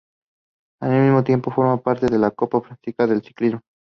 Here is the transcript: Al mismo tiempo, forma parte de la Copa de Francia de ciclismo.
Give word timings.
Al 0.81 0.99
mismo 0.99 1.23
tiempo, 1.23 1.51
forma 1.51 1.77
parte 1.77 2.07
de 2.07 2.17
la 2.17 2.31
Copa 2.31 2.57
de 2.59 2.63
Francia 2.65 3.05
de 3.15 3.21
ciclismo. 3.21 3.61